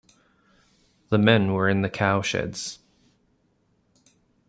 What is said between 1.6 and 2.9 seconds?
in the cowsheds.